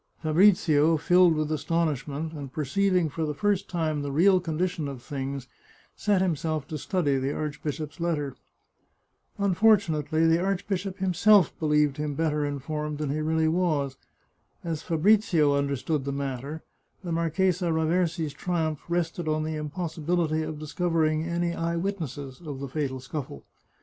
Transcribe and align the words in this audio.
Fabrizio, 0.23 0.97
filled 0.97 1.35
with 1.35 1.51
astonishment, 1.51 2.33
and 2.33 2.51
perceiving 2.51 3.07
for 3.07 3.23
the 3.23 3.35
first 3.35 3.69
time 3.69 4.01
the 4.01 4.11
real 4.11 4.39
condition 4.39 4.87
of 4.87 4.99
things, 4.99 5.47
set 5.95 6.23
himself 6.23 6.67
to 6.69 6.75
study 6.79 7.19
the 7.19 7.31
archbishop's 7.31 7.99
letter. 7.99 8.35
Unfortunately 9.37 10.25
the 10.25 10.41
archbishop 10.43 10.97
himself 10.97 11.53
believed 11.59 11.97
him 11.97 12.15
better 12.15 12.43
informed 12.43 12.97
than 12.97 13.11
he 13.11 13.19
really 13.19 13.47
was. 13.47 13.95
As 14.63 14.81
Fabrizio 14.81 15.53
understood 15.53 16.03
the 16.03 16.11
matter, 16.11 16.63
the 17.03 17.11
Marchesa 17.11 17.65
Raversi's 17.65 18.33
triumph 18.33 18.79
rested 18.89 19.27
on 19.27 19.43
the 19.43 19.53
impossibility 19.55 20.41
of 20.41 20.57
discovering 20.57 21.25
any 21.25 21.53
eye 21.53 21.75
witnesses 21.75 22.41
of 22.43 22.59
the 22.59 22.67
fatal 22.67 22.99
scuffle. 22.99 23.43